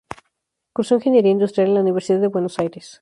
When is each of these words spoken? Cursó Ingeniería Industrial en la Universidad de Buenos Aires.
Cursó 0.73 0.95
Ingeniería 0.95 1.29
Industrial 1.33 1.67
en 1.67 1.75
la 1.75 1.81
Universidad 1.81 2.19
de 2.21 2.25
Buenos 2.35 2.57
Aires. 2.57 2.99